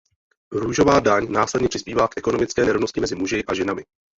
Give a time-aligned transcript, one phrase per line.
[0.51, 3.83] Růžová daň následně přispívá k ekonomické nerovnosti mezi muži a ženami.